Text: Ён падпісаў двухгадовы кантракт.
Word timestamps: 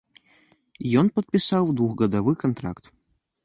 Ён 1.03 1.11
падпісаў 1.19 1.63
двухгадовы 1.83 2.31
кантракт. 2.49 2.85